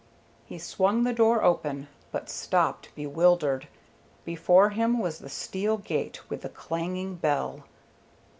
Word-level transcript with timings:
He 0.47 0.57
swung 0.57 1.03
the 1.03 1.13
door 1.13 1.43
open, 1.43 1.87
but 2.11 2.27
stopped 2.27 2.89
bewildered. 2.95 3.67
Before 4.25 4.71
him 4.71 4.97
was 4.97 5.19
the 5.19 5.29
steel 5.29 5.77
gate 5.77 6.27
with 6.27 6.41
the 6.41 6.49
clanging 6.49 7.13
bell. 7.17 7.65